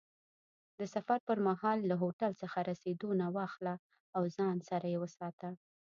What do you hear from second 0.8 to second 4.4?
سفر پر مهال له هوټل څخه رسیدونه واخله او